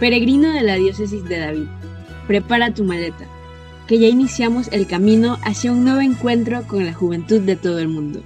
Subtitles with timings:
[0.00, 1.66] Peregrino de la diócesis de David,
[2.26, 3.26] prepara tu maleta,
[3.86, 7.88] que ya iniciamos el camino hacia un nuevo encuentro con la juventud de todo el
[7.88, 8.22] mundo.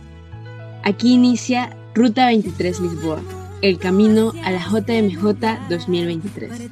[0.85, 3.21] Aquí inicia Ruta 23 Lisboa,
[3.61, 6.71] el camino a la JMJ 2023.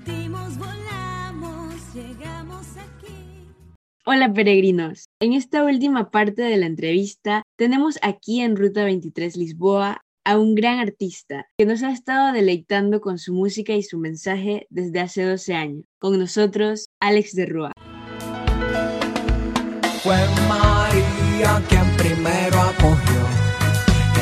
[4.05, 10.05] Hola peregrinos, en esta última parte de la entrevista tenemos aquí en Ruta 23 Lisboa
[10.25, 14.67] a un gran artista que nos ha estado deleitando con su música y su mensaje
[14.71, 15.85] desde hace 12 años.
[15.99, 17.73] Con nosotros, Alex de Rúa.
[20.03, 20.17] Fue
[20.49, 23.23] María quien primero acogió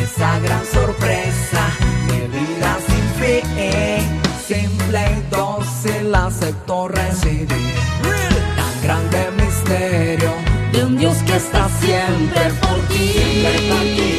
[0.03, 1.71] esa gran sorpresa
[2.09, 4.21] de vida sin fin.
[4.47, 7.49] Simple y dócil aceptó recibir
[8.57, 10.33] tan grande misterio
[10.73, 11.69] de un Dios que está.
[11.80, 14.10] Siempre por ti,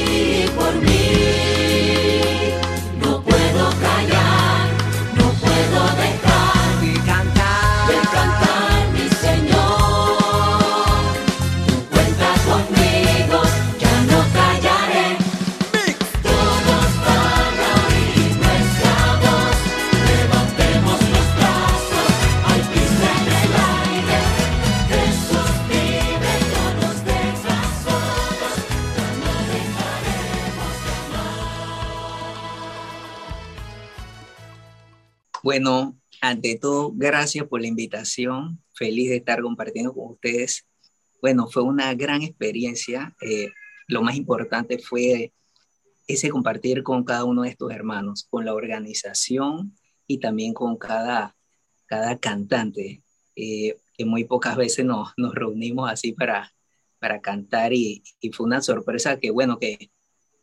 [35.51, 38.63] Bueno, ante todo, gracias por la invitación.
[38.73, 40.65] Feliz de estar compartiendo con ustedes.
[41.21, 43.13] Bueno, fue una gran experiencia.
[43.19, 43.49] Eh,
[43.87, 45.33] lo más importante fue
[46.07, 49.75] ese compartir con cada uno de estos hermanos, con la organización
[50.07, 51.35] y también con cada,
[51.85, 53.03] cada cantante,
[53.35, 56.49] eh, que muy pocas veces nos, nos reunimos así para,
[56.97, 59.91] para cantar y, y, fue una sorpresa que, bueno, que,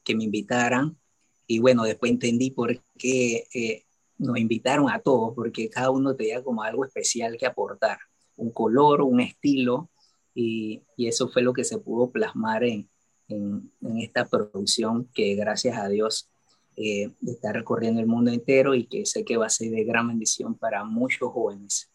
[0.05, 0.99] que me invitaran
[1.47, 3.87] y bueno, después entendí por qué eh,
[4.19, 7.99] nos invitaron a todos porque cada uno tenía como algo especial que aportar,
[8.37, 9.89] un color, un estilo,
[10.35, 12.89] y, eso fue lo que se pudo plasmar en,
[13.29, 16.29] en, esta producción que gracias a Dios
[16.77, 20.09] eh, está recorriendo el mundo entero y que sé que va a ser de gran
[20.09, 21.91] bendición para muchos jóvenes.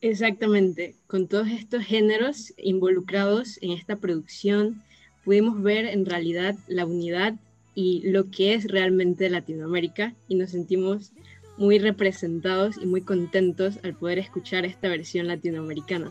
[0.00, 4.82] Exactamente, con todos estos géneros involucrados en esta producción,
[5.24, 7.34] pudimos ver en realidad la unidad
[7.80, 11.12] y lo que es realmente Latinoamérica y nos sentimos
[11.56, 16.10] muy representados y muy contentos al poder escuchar esta versión latinoamericana.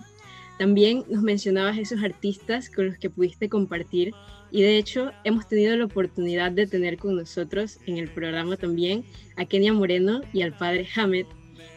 [0.58, 4.14] También nos mencionabas esos artistas con los que pudiste compartir
[4.50, 9.04] y de hecho hemos tenido la oportunidad de tener con nosotros en el programa también
[9.36, 11.26] a Kenia Moreno y al padre Hamed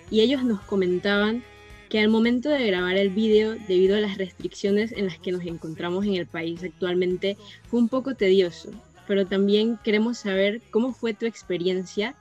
[0.08, 1.42] y ellos nos comentaban
[1.88, 5.44] que al momento de grabar el vídeo, debido a las restricciones en las que nos
[5.44, 7.36] encontramos en el país actualmente,
[7.66, 8.70] fue un poco tedioso
[9.10, 12.14] pero también queremos saber cómo fue tu experiencia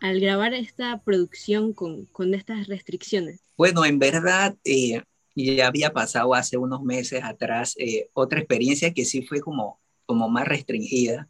[0.00, 3.38] al grabar esta producción con, con estas restricciones.
[3.56, 5.00] Bueno, en verdad eh,
[5.36, 10.28] ya había pasado hace unos meses atrás eh, otra experiencia que sí fue como, como
[10.28, 11.28] más restringida,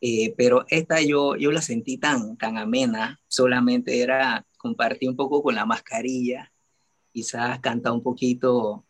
[0.00, 5.44] eh, pero esta yo, yo la sentí tan, tan amena, solamente era compartir un poco
[5.44, 6.52] con la mascarilla,
[7.12, 8.84] quizás cantar un poquito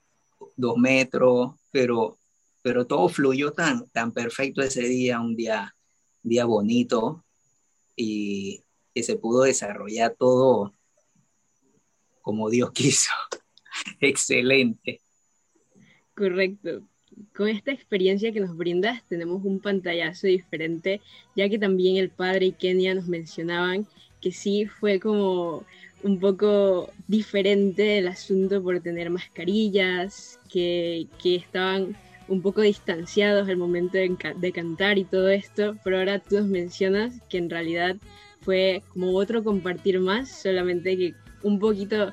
[0.56, 2.16] dos metros, pero
[2.62, 5.74] pero todo fluyó tan, tan perfecto ese día, un día,
[6.22, 7.24] día bonito
[7.96, 8.62] y
[8.94, 10.74] que se pudo desarrollar todo
[12.22, 13.12] como Dios quiso.
[14.00, 15.00] Excelente.
[16.14, 16.82] Correcto.
[17.34, 21.00] Con esta experiencia que nos brindas tenemos un pantallazo diferente,
[21.34, 23.86] ya que también el padre y Kenia nos mencionaban
[24.20, 25.64] que sí fue como
[26.02, 31.96] un poco diferente el asunto por tener mascarillas, que, que estaban
[32.30, 37.20] un poco distanciados al momento de, cantar y todo esto, pero ahora tú nos mencionas
[37.28, 37.96] que en realidad
[38.40, 42.12] fue como otro compartir más, solamente que un poquito,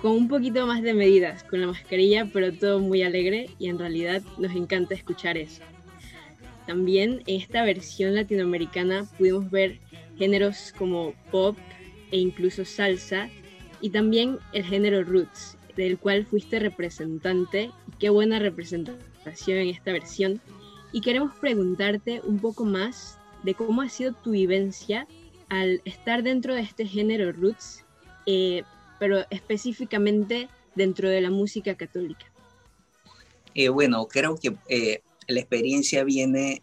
[0.00, 3.78] con un poquito más de medidas, con la mascarilla, pero todo muy alegre y en
[3.80, 5.62] realidad nos encanta escuchar eso.
[6.68, 9.80] También en esta versión latinoamericana pudimos ver
[10.16, 11.58] géneros como pop
[12.12, 13.28] e incluso salsa
[13.80, 20.40] y también el género roots, del cual fuiste representante qué buena representación en esta versión
[20.92, 25.06] y queremos preguntarte un poco más de cómo ha sido tu vivencia
[25.48, 27.84] al estar dentro de este género roots,
[28.26, 28.62] eh,
[28.98, 32.26] pero específicamente dentro de la música católica.
[33.54, 36.62] Eh, bueno, creo que eh, la experiencia viene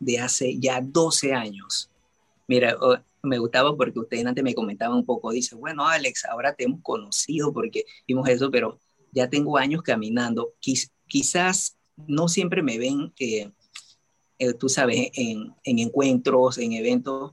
[0.00, 1.90] de hace ya 12 años.
[2.48, 2.76] Mira,
[3.22, 6.80] me gustaba porque ustedes antes me comentaban un poco, dice, bueno, Alex, ahora te hemos
[6.82, 8.78] conocido porque vimos eso, pero
[9.12, 10.54] ya tengo años caminando.
[11.06, 13.50] quizás no siempre me ven, eh,
[14.38, 17.32] eh, tú sabes, en, encuentros, en eventos,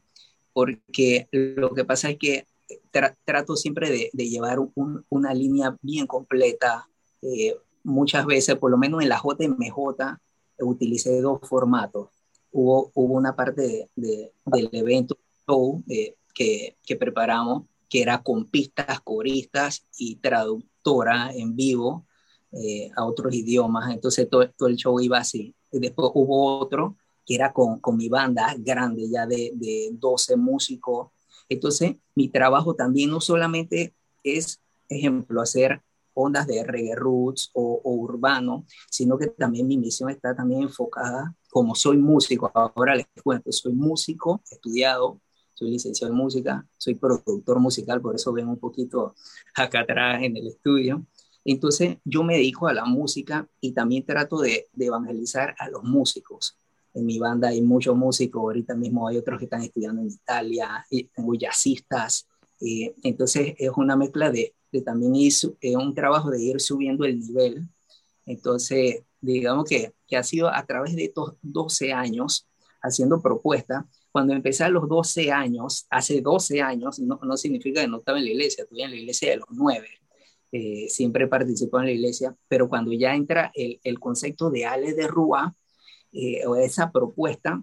[0.53, 2.45] porque lo que pasa es que
[3.23, 4.59] trato siempre de, llevar
[5.09, 6.88] una línea bien completa.
[7.21, 10.17] Eh, muchas veces, por lo menos en la JMJ,
[10.59, 12.09] utilicé dos formatos.
[12.51, 15.17] Hubo, hubo una parte de, del evento
[15.88, 22.06] eh, que, que, preparamos que era con pistas, coristas y traductora en vivo
[22.51, 23.91] eh, a otros idiomas.
[23.91, 25.55] Entonces todo, todo, el show iba así.
[25.71, 30.35] Y después hubo otro que era con, con mi banda grande, ya de, de 12
[30.35, 31.09] músicos.
[31.47, 33.93] Entonces mi trabajo también no solamente
[34.23, 35.81] es, ejemplo, hacer
[36.19, 41.75] ondas de reggae roots o, urbano, sino que también mi misión está también enfocada, como
[41.75, 45.21] soy músico, ahora les cuento, soy músico, estudiado,
[45.53, 49.15] soy licenciado en música, soy productor musical, por eso ven un poquito
[49.55, 51.05] acá atrás en el estudio.
[51.51, 56.55] Entonces yo me dedico a la música y también trato de, evangelizar a los músicos.
[56.93, 60.85] En mi banda hay muchos músicos, ahorita mismo hay otros que están estudiando en Italia,
[60.91, 62.27] y tengo jazzistas,
[62.61, 67.19] eh, entonces es una mezcla de, de también es un trabajo de ir subiendo el
[67.19, 67.67] nivel.
[68.27, 72.47] Entonces, digamos que, que ha sido a través de estos 12 años
[72.83, 73.85] haciendo propuestas.
[74.11, 78.19] Cuando empecé a los 12 años, hace 12 años, no, no significa que no estaba
[78.19, 79.87] en la iglesia, estuve en la iglesia de los 9,
[80.51, 84.93] eh, siempre participo en la iglesia, pero cuando ya entra el, el concepto de Ale
[84.93, 85.55] de Rúa,
[86.11, 87.61] eh, o esa propuesta,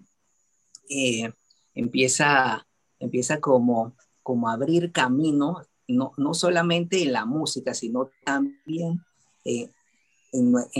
[0.89, 1.33] eh,
[1.73, 2.65] empieza,
[2.97, 9.01] empieza como, como abrir camino no, no solamente en la música, sino también
[9.43, 9.71] en,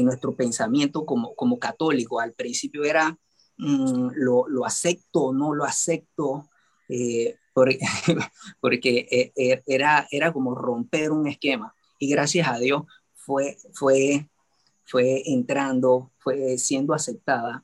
[0.06, 2.22] nuestro pensamiento como, como católico.
[2.22, 3.18] Al principio era
[3.58, 6.50] mm, lo, lo, acepto o no lo acepto,
[8.62, 11.74] porque, eh, era, era como romper un esquema.
[12.00, 12.84] Y gracias a Dios
[13.14, 14.30] fue, fue,
[14.86, 17.64] fue entrando, fue siendo aceptada.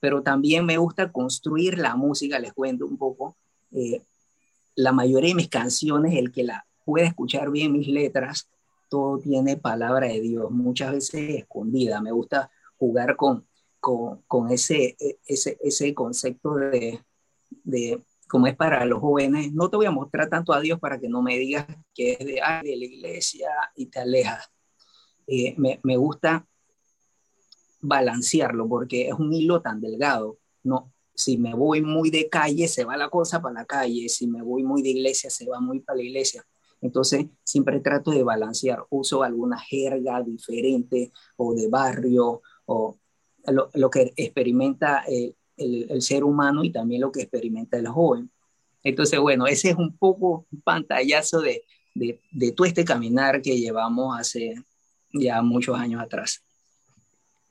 [0.00, 3.36] Pero también me gusta construir la música, les cuento un poco.
[4.74, 8.48] la mayoría de mis canciones, el que la, puede escuchar bien mis letras,
[8.88, 12.00] todo tiene palabra de Dios, muchas veces escondida.
[12.00, 13.46] Me gusta jugar con,
[13.78, 17.00] con, ese, e, ese, ese concepto de,
[18.30, 19.52] como es para los jóvenes.
[19.52, 22.18] No te voy a mostrar tanto a Dios para que no me digas que es
[22.20, 24.48] de, de la iglesia y te alejas.
[25.26, 26.46] Eh, me, gusta
[27.80, 30.38] balancearlo porque es un hilo tan delgado.
[30.62, 34.08] No, si me voy muy de calle, se va la cosa para la calle.
[34.08, 36.46] Si me voy muy de iglesia, se va muy para la iglesia.
[36.80, 42.96] Entonces, siempre trato de balancear, uso alguna jerga diferente o de barrio o
[43.74, 48.30] lo, que experimenta el, el, ser humano y también lo que experimenta el joven.
[48.82, 51.64] Entonces, bueno, ese es un poco un pantallazo de,
[51.94, 54.54] de, de todo este caminar que llevamos hace
[55.12, 56.42] ya muchos años atrás.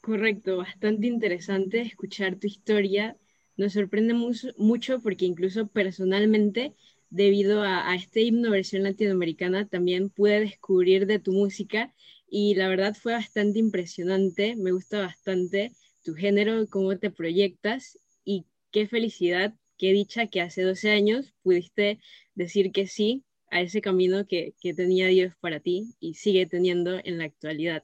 [0.01, 3.15] Correcto, bastante interesante escuchar tu historia.
[3.57, 6.73] Nos sorprende mucho, mucho porque incluso personalmente
[7.09, 11.93] debido a, este himno versión latinoamericana, también pude descubrir de tu música
[12.29, 15.73] y la verdad fue bastante impresionante, me gusta bastante
[16.09, 21.99] tu género, cómo te proyectas y qué felicidad, qué dicha que hace 12 años pudiste
[22.33, 26.99] decir que sí a ese camino que, que tenía Dios para ti y sigue teniendo
[27.03, 27.83] en la actualidad.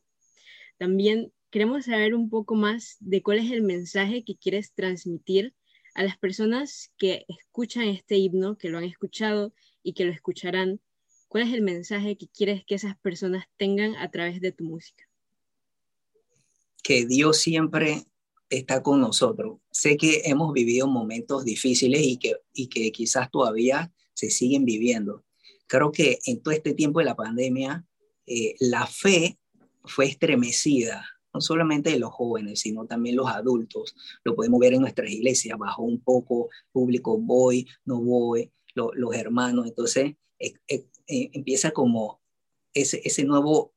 [0.80, 5.54] También queremos saber un poco más de cuál es el mensaje que quieres transmitir
[5.94, 10.82] a las personas que escuchan este himno, que lo han escuchado y que lo escucharán,
[11.28, 15.08] ¿cuál es el mensaje que quieres que esas personas tengan a través de tu música?
[16.82, 18.04] Que Dios siempre
[18.58, 19.60] está con nosotros.
[19.72, 25.24] Sé que hemos vivido momentos difíciles y que, y que quizás todavía se siguen viviendo.
[25.68, 27.86] Creo que en todo este tiempo de la pandemia,
[28.28, 29.40] eh, la fe
[29.84, 33.94] fue estremecida no solamente de los jóvenes, sino también los adultos.
[34.24, 39.68] Lo podemos ver en nuestras iglesias, bajó un poco público, voy, no voy, los hermanos.
[39.68, 42.22] Entonces eh, eh, eh, empieza como
[42.74, 43.74] ese, ese nuevo,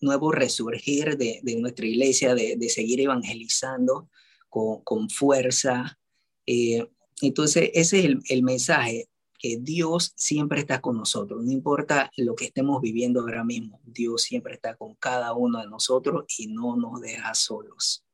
[0.00, 4.08] nuevo resurgir de, de nuestra iglesia, de, de, seguir evangelizando
[4.48, 5.98] con, con fuerza.
[6.46, 12.34] entonces ese es el, el mensaje que Dios siempre está con nosotros, no importa lo
[12.34, 16.76] que estemos viviendo ahora mismo, Dios siempre está con cada uno de nosotros y no
[16.76, 18.04] nos deja solos.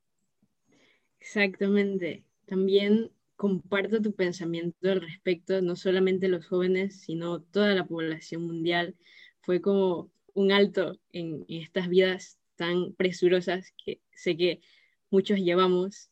[1.19, 2.23] Exactamente.
[2.47, 8.95] También comparto tu pensamiento al respecto, no solamente los jóvenes, sino toda la población mundial.
[9.41, 14.61] Fue como un alto en, estas vidas tan presurosas que sé que
[15.11, 16.11] muchos llevamos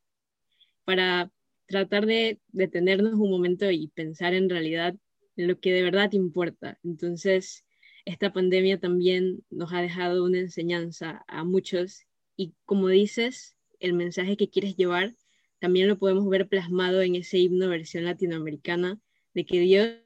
[0.85, 1.31] para
[1.67, 4.95] tratar de detenernos un momento y pensar en realidad
[5.37, 6.79] en lo que de verdad importa.
[6.83, 7.65] Entonces,
[8.05, 14.37] esta pandemia también nos ha dejado una enseñanza a muchos y como dices, el mensaje
[14.37, 15.15] que quieres llevar
[15.59, 19.01] también lo podemos ver plasmado en ese himno versión latinoamericana
[19.35, 19.97] de que Dios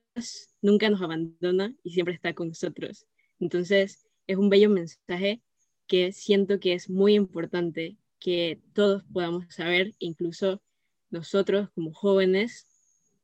[0.61, 3.06] nunca nos abandona y siempre está con nosotros.
[3.40, 5.42] Entonces, es un bello mensaje
[5.87, 10.62] que siento que es muy importante que todos podamos saber, incluso
[11.11, 12.66] nosotros como jóvenes,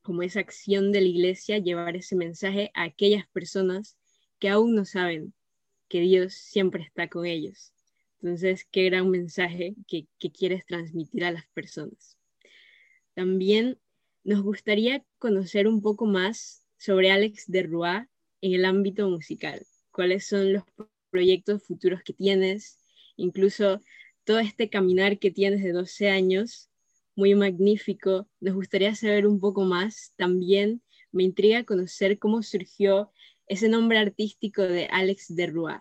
[0.03, 3.97] como esa acción de la iglesia, llevar ese mensaje a aquellas personas
[4.39, 5.35] que aún no saben
[5.89, 7.73] que Dios siempre está con ellos.
[8.21, 12.17] Entonces, qué gran mensaje que, quieres transmitir a las personas.
[13.15, 13.79] También
[14.25, 18.07] nos gustaría conocer un poco más sobre Alex de Roy
[18.41, 19.67] en el ámbito musical.
[19.91, 20.63] ¿Cuáles son los
[21.13, 22.81] proyectos futuros que tienes?
[23.17, 23.81] Incluso
[24.25, 26.71] todo este caminar que tienes de 12 años,
[27.15, 28.27] muy magnífico.
[28.41, 30.15] Nos gustaría saber un poco más.
[30.17, 33.13] También me intriga conocer cómo surgió
[33.47, 35.75] ese nombre artístico de Alex de Roy.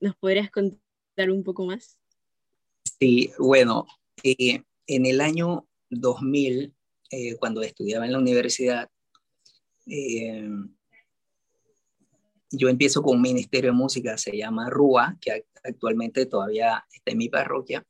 [0.00, 1.98] ¿Nos podrías contar un poco más?
[2.98, 3.86] Sí, bueno,
[4.22, 6.74] eh, en el año 2000
[7.10, 8.90] eh, cuando estudiaba en la universidad,
[9.86, 10.48] eh,
[12.50, 17.18] yo empiezo con un ministerio de música, se llama RUA, que actualmente todavía está en
[17.18, 17.84] mi parroquia.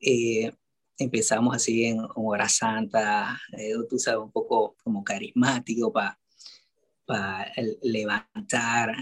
[0.00, 0.52] Eh,
[0.98, 3.40] empezamos así en Hora Santa,
[3.88, 8.94] tú sabes, un poco como carismático para levantar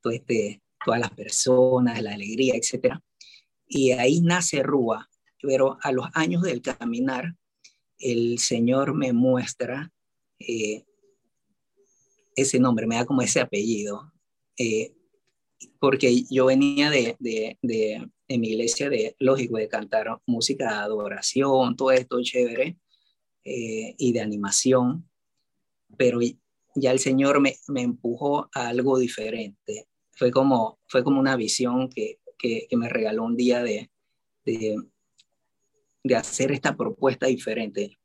[0.00, 2.96] todo este, todas las personas, la alegría, etc.
[3.66, 5.08] Y ahí nace RUA,
[5.40, 7.34] pero a los años del caminar,
[7.98, 9.90] el Señor me muestra
[10.38, 10.84] eh,
[12.36, 14.12] ese nombre, me da como ese apellido,
[14.58, 14.94] eh,
[15.78, 20.74] porque yo venía de, de, de, en mi iglesia de, lógico, de cantar música de
[20.74, 22.76] adoración, todo esto chévere,
[23.44, 25.08] eh, y de animación,
[25.96, 26.18] pero
[26.74, 29.86] ya el Señor me, me, empujó a algo diferente.
[30.12, 33.90] Fue como, fue como una visión que, que, que me regaló un día de,
[34.44, 34.76] de,
[36.02, 37.98] de hacer esta propuesta diferente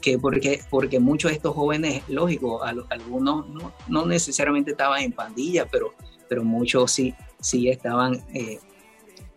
[0.00, 5.66] que porque, porque muchos de estos jóvenes, lógico, algunos no, no, necesariamente estaban en pandilla,
[5.66, 5.94] pero,
[6.28, 8.58] pero muchos sí, sí estaban eh,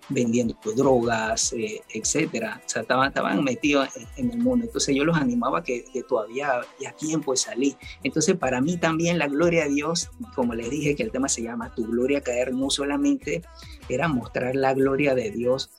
[0.10, 2.62] vendiendo drogas, eh, etcétera.
[2.66, 4.66] O sea, estaban, estaban metidos en, el mundo.
[4.66, 7.76] Entonces yo los animaba que, que todavía había tiempo de salir.
[8.04, 11.44] Entonces para mí también la gloria de Dios, como les dije que el tema se
[11.44, 13.42] llama Tu gloria caer, no solamente
[13.90, 15.72] era mostrar la gloria de Dios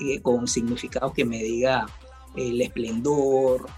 [0.00, 1.86] eh, con significado que me diga
[2.36, 3.68] el esplendor,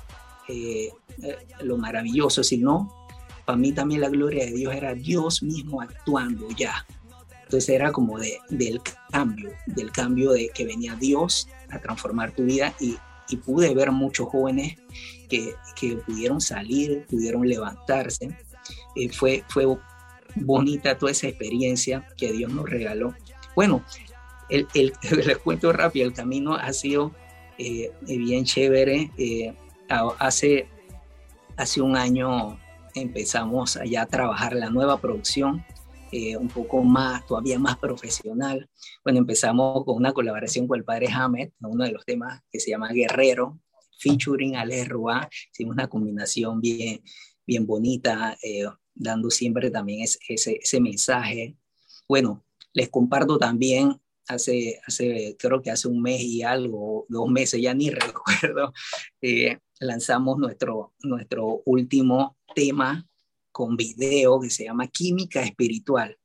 [0.50, 0.92] eh,
[1.22, 3.00] eh, lo maravilloso, sino
[3.44, 6.86] para mí también la gloria de Dios era Dios mismo actuando ya.
[7.42, 8.80] Entonces era como de, del
[9.10, 12.96] cambio, del cambio de que venía Dios a transformar tu vida y,
[13.44, 14.76] pude ver muchos jóvenes
[15.28, 18.36] que, que, pudieron salir, pudieron levantarse.
[18.96, 19.66] Eh, fue, fue
[20.34, 23.14] bonita toda esa experiencia que Dios nos regaló.
[23.54, 23.84] Bueno,
[24.48, 24.92] el, el,
[25.26, 27.12] les cuento rápido, el camino ha sido
[27.56, 29.12] eh, bien chévere.
[30.18, 30.68] Hace,
[31.56, 32.58] hace un año
[32.94, 35.64] empezamos allá a trabajar la nueva producción
[36.12, 38.68] eh, un poco más, todavía más profesional.
[39.04, 42.70] Bueno, empezamos con una colaboración con el padre Hamed, uno de los temas que se
[42.70, 43.60] llama Guerrero,
[43.98, 45.28] featuring Ale Rua.
[45.52, 47.02] Hicimos una combinación bien,
[47.46, 51.56] bien bonita, eh, dando siempre también ese, ese, ese, mensaje.
[52.08, 57.60] Bueno, les comparto también, hace, hace, creo que hace un mes y algo, dos meses,
[57.60, 58.72] ya ni recuerdo,
[59.22, 63.06] eh, lanzamos nuestro, nuestro último tema
[63.50, 66.16] con video que se llama Química Espiritual.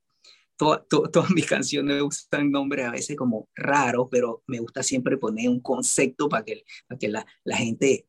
[0.58, 5.60] todas mis canciones usan nombres a veces como raros, pero me gusta siempre poner un
[5.60, 8.08] concepto para que, para que la, la gente,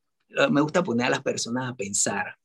[0.51, 2.37] me gusta poner a las personas a pensar.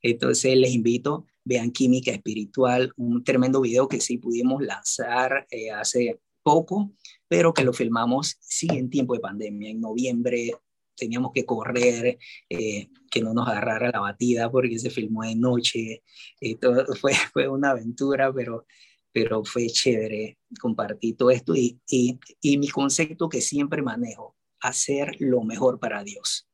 [0.00, 6.20] Entonces les invito, vean Química Espiritual, un tremendo video que sí pudimos lanzar eh, hace
[6.42, 6.92] poco,
[7.26, 10.52] pero que lo filmamos sí en tiempo de pandemia, en noviembre
[10.98, 16.02] teníamos que correr, eh, que no nos agarrara la batida porque se filmó de noche,
[16.40, 18.66] y todo, fue, fue una aventura, pero,
[19.12, 25.16] pero fue chévere compartir todo esto y, y, y mi concepto que siempre manejo, hacer
[25.20, 26.48] lo mejor para Dios.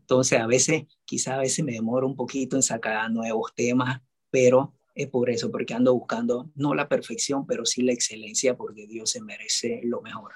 [0.00, 4.74] Entonces, a veces, quizá a veces me demoro un poquito en sacar nuevos temas, pero
[4.94, 9.10] es por eso, porque ando buscando no la perfección, pero sí la excelencia, porque Dios
[9.10, 10.32] se merece lo mejor.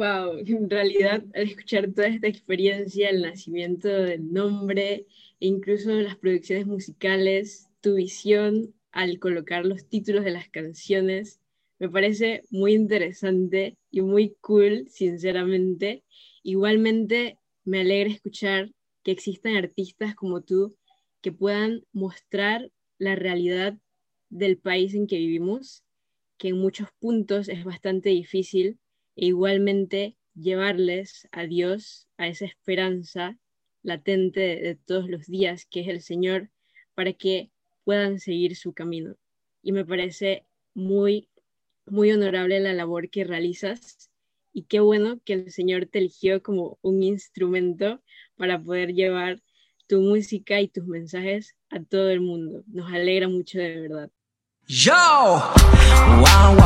[0.00, 5.04] Wow, en realidad al escuchar toda esta experiencia, el nacimiento del nombre,
[5.40, 11.38] e incluso las producciones musicales, tu visión al colocar los títulos de las canciones,
[11.78, 16.02] me parece muy interesante y muy cool, sinceramente.
[16.42, 18.70] Igualmente, me alegra escuchar
[19.02, 20.78] que existan artistas como tú
[21.20, 23.76] que puedan mostrar la realidad
[24.30, 25.84] del país en que vivimos,
[26.38, 28.78] que en muchos puntos es bastante difícil,
[29.16, 33.38] e igualmente llevarles a Dios, a esa esperanza
[33.82, 36.50] latente de, todos los días, que es el Señor,
[36.94, 37.50] para que
[37.84, 39.16] puedan seguir su camino.
[39.62, 41.28] Y me parece muy,
[41.86, 44.10] muy honorable la labor que realizas
[44.52, 48.02] y qué bueno que el Señor te eligió como un instrumento
[48.36, 49.42] para poder llevar
[49.86, 52.62] tu música y tus mensajes a todo el mundo.
[52.66, 54.10] Nos alegra mucho de verdad.
[54.66, 54.92] Yo,
[56.20, 56.56] wow,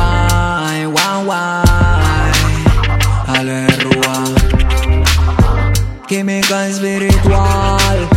[6.07, 8.09] Química espiritual.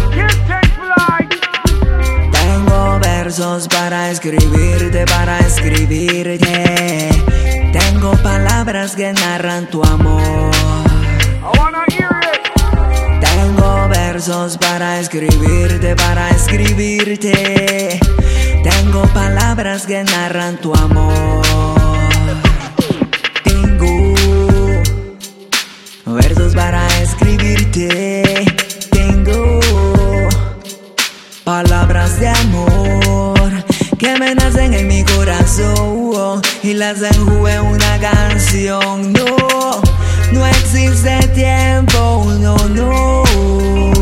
[2.31, 7.09] Tengo versos para escribirte, para escribirte.
[7.73, 10.53] Tengo palabras que narran tu amor.
[13.21, 17.99] Tengo versos para escribirte, para escribirte.
[18.63, 21.78] Tengo palabras que narran tu amor.
[26.15, 28.45] Versos para escribirte.
[28.91, 29.61] Tengo
[31.45, 33.65] palabras de amor
[33.99, 39.13] que me nacen en mi corazón y las enjugué en una canción.
[39.13, 39.83] No,
[40.33, 43.98] no existe tiempo, no, no.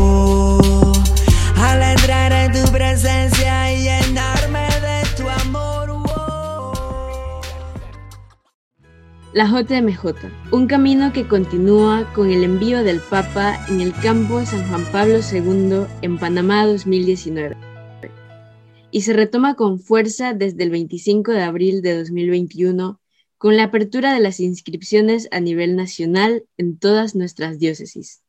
[9.37, 10.15] La JMJ,
[10.51, 15.19] un camino que continúa con el envío del Papa en el campo San Juan Pablo
[15.19, 17.55] II en Panamá 2019
[18.89, 22.99] y se retoma con fuerza desde el 25 de abril de 2021
[23.37, 28.23] con la apertura de las inscripciones a nivel nacional en todas nuestras diócesis.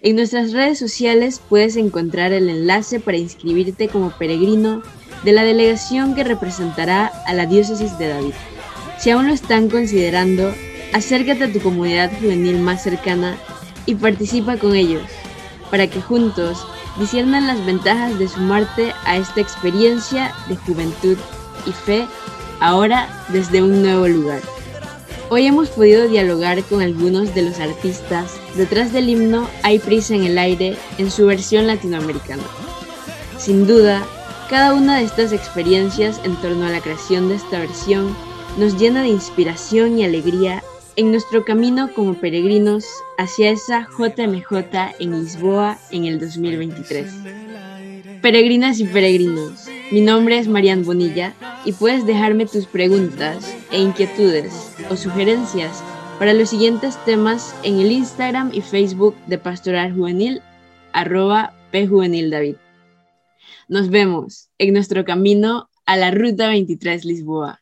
[0.00, 4.82] En nuestras redes sociales puedes encontrar el enlace para inscribirte como peregrino
[5.24, 8.32] de la delegación que representará a la diócesis de David.
[9.02, 10.54] Si aún lo están considerando,
[10.92, 13.36] acércate a tu comunidad juvenil más cercana
[13.84, 15.02] y participa con ellos,
[15.72, 16.64] para que juntos
[17.00, 21.16] disciernan las ventajas de sumarte a esta experiencia de juventud
[21.66, 22.06] y fe,
[22.60, 24.40] ahora desde un nuevo lugar.
[25.30, 30.22] Hoy hemos podido dialogar con algunos de los artistas detrás del himno Hay prisa en
[30.22, 32.44] el aire en su versión latinoamericana.
[33.36, 34.04] Sin duda,
[34.48, 38.14] cada una de estas experiencias en torno a la creación de esta versión
[38.58, 40.62] nos llena de inspiración y alegría
[40.96, 42.84] en nuestro camino como peregrinos
[43.16, 47.12] hacia esa JMJ en Lisboa en el 2023.
[48.20, 51.34] Peregrinas y peregrinos, mi nombre es Marian Bonilla
[51.64, 55.82] y puedes dejarme tus preguntas e inquietudes o sugerencias
[56.18, 60.42] para los siguientes temas en el Instagram y Facebook de Pastoral Juvenil,
[60.92, 62.56] arroba pjuvenildavid.
[63.66, 67.60] Nos vemos en nuestro camino a la Ruta 23 Lisboa.